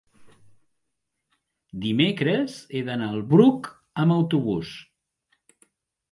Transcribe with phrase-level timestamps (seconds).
[1.83, 3.69] dimecres he d'anar al Bruc
[4.05, 4.71] amb autobús.